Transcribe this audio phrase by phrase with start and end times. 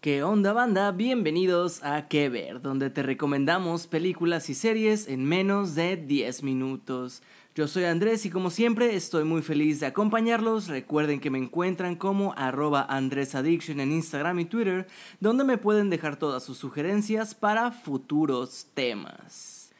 [0.00, 0.92] ¿Qué onda banda?
[0.92, 2.62] Bienvenidos a ¿Qué ver?
[2.62, 7.22] Donde te recomendamos películas y series en menos de 10 minutos.
[7.54, 10.68] Yo soy Andrés y como siempre estoy muy feliz de acompañarlos.
[10.68, 14.86] Recuerden que me encuentran como arroba AndrésAddiction en Instagram y Twitter,
[15.20, 19.70] donde me pueden dejar todas sus sugerencias para futuros temas.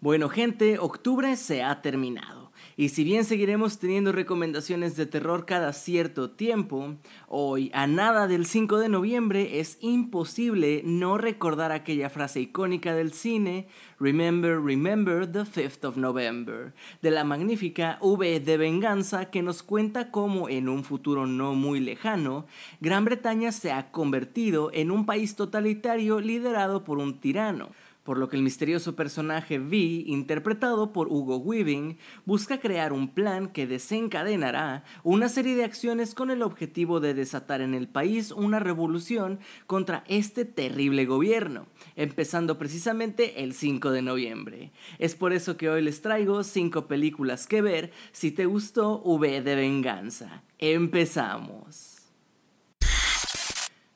[0.00, 2.47] Bueno gente, octubre se ha terminado.
[2.78, 6.94] Y si bien seguiremos teniendo recomendaciones de terror cada cierto tiempo,
[7.26, 13.12] hoy, a nada del 5 de noviembre, es imposible no recordar aquella frase icónica del
[13.12, 13.66] cine,
[13.98, 16.72] Remember, remember the 5th of November,
[17.02, 21.80] de la magnífica V de Venganza que nos cuenta cómo en un futuro no muy
[21.80, 22.46] lejano,
[22.80, 27.70] Gran Bretaña se ha convertido en un país totalitario liderado por un tirano
[28.08, 29.76] por lo que el misterioso personaje V,
[30.06, 36.30] interpretado por Hugo Weaving, busca crear un plan que desencadenará una serie de acciones con
[36.30, 43.42] el objetivo de desatar en el país una revolución contra este terrible gobierno, empezando precisamente
[43.44, 44.72] el 5 de noviembre.
[44.98, 49.42] Es por eso que hoy les traigo 5 películas que ver si te gustó V
[49.42, 50.44] de Venganza.
[50.56, 51.97] Empezamos.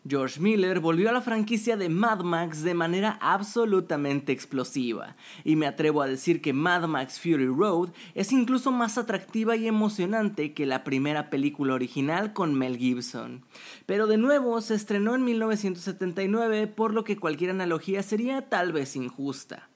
[0.08, 5.68] George Miller volvió a la franquicia de Mad Max de manera absolutamente explosiva, y me
[5.68, 10.66] atrevo a decir que Mad Max Fury Road es incluso más atractiva y emocionante que
[10.66, 13.44] la primera película original con Mel Gibson.
[13.86, 18.96] Pero de nuevo se estrenó en 1979, por lo que cualquier analogía sería tal vez
[18.96, 19.68] injusta.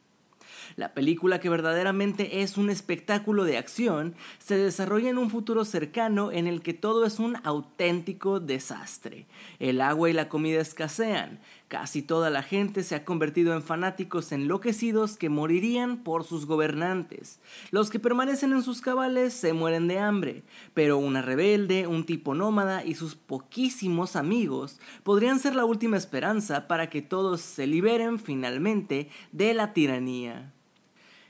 [0.77, 6.31] La película que verdaderamente es un espectáculo de acción se desarrolla en un futuro cercano
[6.31, 9.27] en el que todo es un auténtico desastre.
[9.59, 11.41] El agua y la comida escasean.
[11.69, 17.41] Casi toda la gente se ha convertido en fanáticos enloquecidos que morirían por sus gobernantes.
[17.71, 20.43] Los que permanecen en sus cabales se mueren de hambre,
[20.75, 26.69] pero una rebelde, un tipo nómada y sus poquísimos amigos podrían ser la última esperanza
[26.69, 30.53] para que todos se liberen finalmente de la tiranía.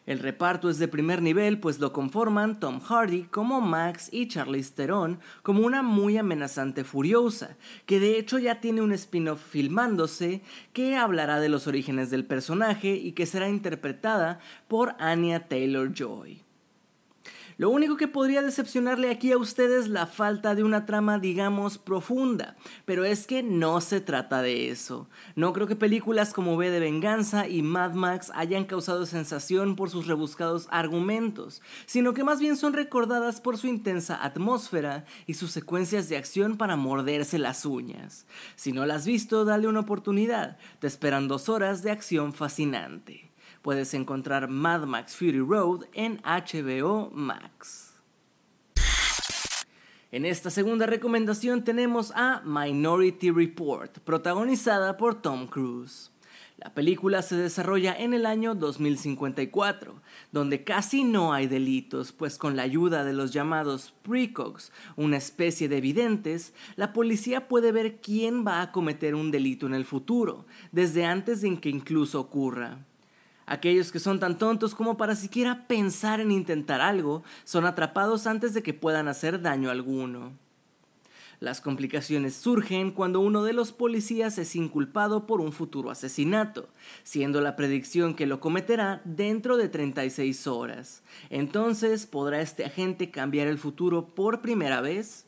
[0.06, 4.72] El reparto es de primer nivel, pues lo conforman Tom Hardy como Max y Charlize
[4.72, 7.56] Theron como una muy amenazante furiosa,
[7.86, 12.94] que de hecho ya tiene un spin-off filmándose que hablará de los orígenes del personaje
[12.94, 16.45] y que será interpretada por Anya Taylor-Joy.
[17.58, 21.78] Lo único que podría decepcionarle aquí a ustedes es la falta de una trama, digamos,
[21.78, 25.08] profunda, pero es que no se trata de eso.
[25.36, 29.88] No creo que películas como V de Venganza y Mad Max hayan causado sensación por
[29.88, 35.50] sus rebuscados argumentos, sino que más bien son recordadas por su intensa atmósfera y sus
[35.50, 38.26] secuencias de acción para morderse las uñas.
[38.56, 43.25] Si no las has visto, dale una oportunidad, te esperan dos horas de acción fascinante
[43.66, 47.94] puedes encontrar Mad Max Fury Road en HBO Max.
[50.12, 56.12] En esta segunda recomendación tenemos a Minority Report, protagonizada por Tom Cruise.
[56.58, 60.00] La película se desarrolla en el año 2054,
[60.30, 65.68] donde casi no hay delitos, pues con la ayuda de los llamados precogs, una especie
[65.68, 70.46] de videntes, la policía puede ver quién va a cometer un delito en el futuro,
[70.70, 72.86] desde antes de que incluso ocurra.
[73.46, 78.54] Aquellos que son tan tontos como para siquiera pensar en intentar algo son atrapados antes
[78.54, 80.32] de que puedan hacer daño alguno.
[81.38, 86.68] Las complicaciones surgen cuando uno de los policías es inculpado por un futuro asesinato,
[87.02, 91.02] siendo la predicción que lo cometerá dentro de 36 horas.
[91.28, 95.25] Entonces, ¿podrá este agente cambiar el futuro por primera vez?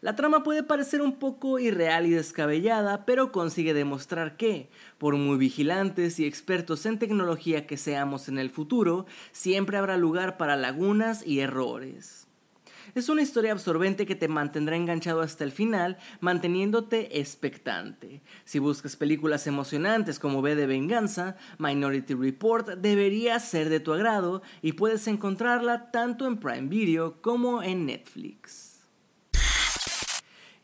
[0.00, 4.68] La trama puede parecer un poco irreal y descabellada, pero consigue demostrar que,
[4.98, 10.36] por muy vigilantes y expertos en tecnología que seamos en el futuro, siempre habrá lugar
[10.36, 12.24] para lagunas y errores.
[12.94, 18.22] Es una historia absorbente que te mantendrá enganchado hasta el final, manteniéndote expectante.
[18.44, 24.42] Si buscas películas emocionantes como V de Venganza, Minority Report debería ser de tu agrado
[24.60, 28.73] y puedes encontrarla tanto en Prime Video como en Netflix.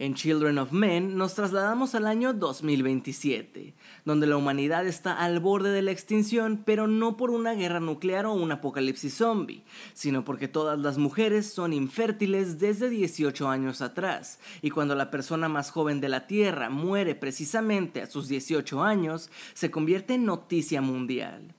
[0.00, 3.74] En Children of Men nos trasladamos al año 2027,
[4.06, 8.24] donde la humanidad está al borde de la extinción, pero no por una guerra nuclear
[8.24, 9.62] o un apocalipsis zombie,
[9.92, 15.50] sino porque todas las mujeres son infértiles desde 18 años atrás, y cuando la persona
[15.50, 20.80] más joven de la Tierra muere precisamente a sus 18 años, se convierte en noticia
[20.80, 21.54] mundial.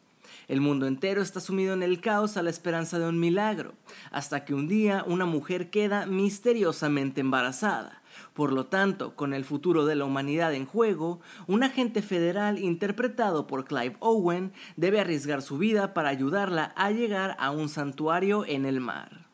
[0.47, 3.75] El mundo entero está sumido en el caos a la esperanza de un milagro,
[4.09, 8.00] hasta que un día una mujer queda misteriosamente embarazada
[8.33, 13.47] Por lo tanto, con el futuro de la humanidad en juego, un agente federal interpretado
[13.47, 18.65] por Clive Owen debe arriesgar su vida para ayudarla a llegar a un santuario en
[18.65, 19.31] el mar.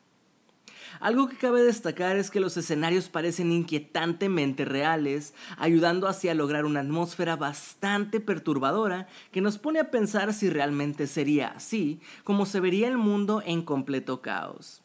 [1.00, 6.64] Algo que cabe destacar es que los escenarios parecen inquietantemente reales, ayudando así a lograr
[6.64, 12.58] una atmósfera bastante perturbadora que nos pone a pensar si realmente sería así, como se
[12.58, 14.82] vería el mundo en completo caos.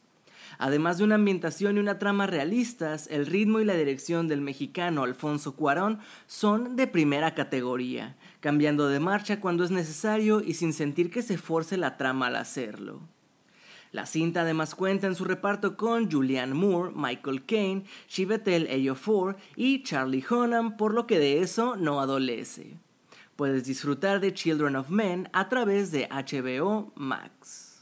[0.64, 5.04] Además de una ambientación y una trama realistas, el ritmo y la dirección del mexicano
[5.04, 11.12] Alfonso Cuarón son de primera categoría, cambiando de marcha cuando es necesario y sin sentir
[11.12, 13.02] que se force la trama al hacerlo.
[13.92, 19.84] La cinta además cuenta en su reparto con Julianne Moore, Michael Caine, Chivetel Ejiofor y
[19.84, 22.78] Charlie Hunnam, por lo que de eso no adolece.
[23.36, 27.73] Puedes disfrutar de Children of Men a través de HBO Max.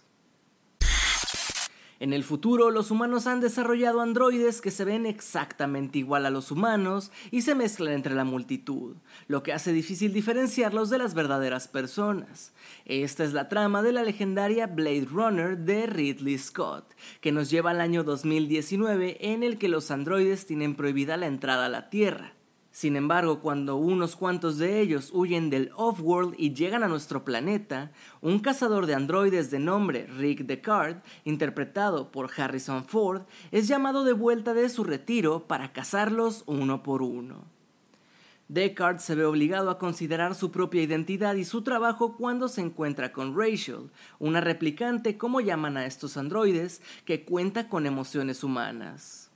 [2.02, 6.50] En el futuro, los humanos han desarrollado androides que se ven exactamente igual a los
[6.50, 8.96] humanos y se mezclan entre la multitud,
[9.28, 12.54] lo que hace difícil diferenciarlos de las verdaderas personas.
[12.86, 17.70] Esta es la trama de la legendaria Blade Runner de Ridley Scott, que nos lleva
[17.70, 22.34] al año 2019 en el que los androides tienen prohibida la entrada a la Tierra.
[22.72, 27.92] Sin embargo, cuando unos cuantos de ellos huyen del off-world y llegan a nuestro planeta,
[28.22, 34.14] un cazador de androides de nombre Rick Descartes, interpretado por Harrison Ford, es llamado de
[34.14, 37.44] vuelta de su retiro para cazarlos uno por uno.
[38.48, 43.12] Descartes se ve obligado a considerar su propia identidad y su trabajo cuando se encuentra
[43.12, 49.31] con Rachel, una replicante, como llaman a estos androides, que cuenta con emociones humanas.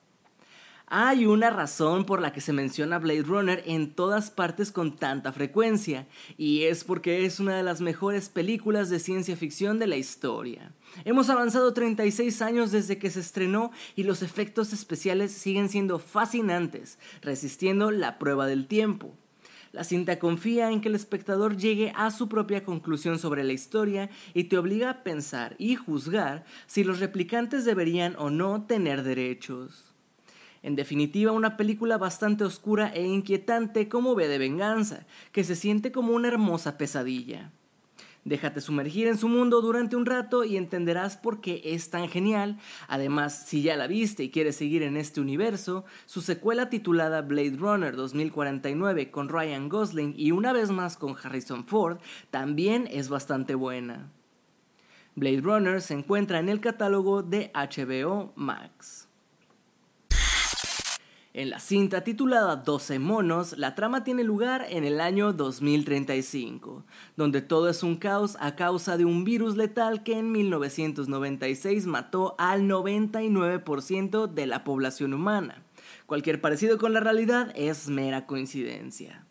[0.87, 5.33] Hay una razón por la que se menciona Blade Runner en todas partes con tanta
[5.33, 6.05] frecuencia,
[6.37, 10.73] y es porque es una de las mejores películas de ciencia ficción de la historia.
[11.03, 16.99] Hemos avanzado 36 años desde que se estrenó y los efectos especiales siguen siendo fascinantes,
[17.23, 19.15] resistiendo la prueba del tiempo.
[19.71, 24.11] La cinta confía en que el espectador llegue a su propia conclusión sobre la historia
[24.35, 29.94] y te obliga a pensar y juzgar si los replicantes deberían o no tener derechos.
[30.65, 35.91] En definitiva, una película bastante oscura e inquietante como ve de venganza, que se siente
[35.91, 37.51] como una hermosa pesadilla.
[38.23, 42.57] Déjate sumergir en su mundo durante un rato y entenderás por qué es tan genial.
[42.87, 47.57] Además, si ya la viste y quieres seguir en este universo, su secuela titulada Blade
[47.57, 51.99] Runner 2049 con Ryan Gosling y una vez más con Harrison Ford
[52.31, 54.09] también es bastante buena.
[55.13, 59.07] Blade Runner se encuentra en el catálogo de HBO Max.
[61.37, 66.85] En la cinta titulada 12 monos, la trama tiene lugar en el año 2035,
[67.17, 72.35] donde todo es un caos a causa de un virus letal que en 1996 mató
[72.37, 75.61] al 99% de la población humana.
[76.05, 79.25] Cualquier parecido con la realidad es mera coincidencia.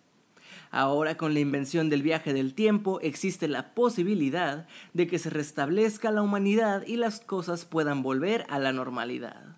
[0.71, 6.11] Ahora con la invención del viaje del tiempo existe la posibilidad de que se restablezca
[6.11, 9.54] la humanidad y las cosas puedan volver a la normalidad.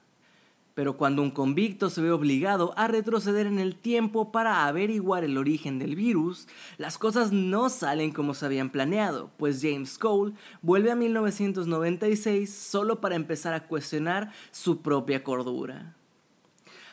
[0.76, 5.38] Pero cuando un convicto se ve obligado a retroceder en el tiempo para averiguar el
[5.38, 10.90] origen del virus, las cosas no salen como se habían planeado, pues James Cole vuelve
[10.90, 15.96] a 1996 solo para empezar a cuestionar su propia cordura.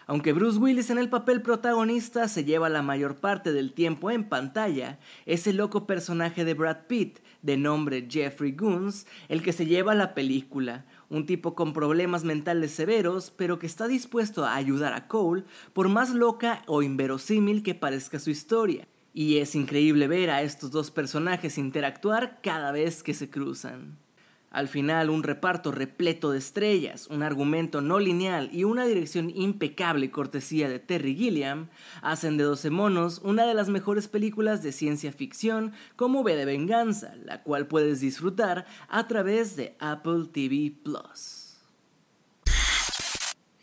[0.06, 4.28] Aunque Bruce Willis en el papel protagonista se lleva la mayor parte del tiempo en
[4.28, 9.66] pantalla, es el loco personaje de Brad Pitt, de nombre Jeffrey Goons, el que se
[9.66, 14.94] lleva la película, un tipo con problemas mentales severos, pero que está dispuesto a ayudar
[14.94, 18.88] a Cole por más loca o inverosímil que parezca su historia.
[19.14, 23.98] Y es increíble ver a estos dos personajes interactuar cada vez que se cruzan.
[24.54, 30.12] Al final, un reparto repleto de estrellas, un argumento no lineal y una dirección impecable
[30.12, 31.70] cortesía de Terry Gilliam
[32.04, 36.46] hacen de 12 monos una de las mejores películas de ciencia ficción como V de
[36.46, 41.43] Venganza, la cual puedes disfrutar a través de Apple TV Plus.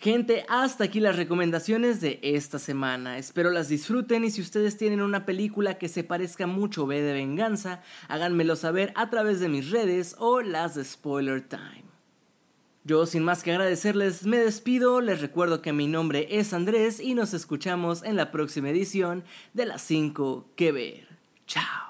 [0.00, 3.18] Gente, hasta aquí las recomendaciones de esta semana.
[3.18, 7.02] Espero las disfruten y si ustedes tienen una película que se parezca mucho a V
[7.02, 11.84] de Venganza, háganmelo saber a través de mis redes o las de Spoiler Time.
[12.82, 17.14] Yo sin más que agradecerles me despido, les recuerdo que mi nombre es Andrés y
[17.14, 21.08] nos escuchamos en la próxima edición de las 5 que ver.
[21.46, 21.89] Chao.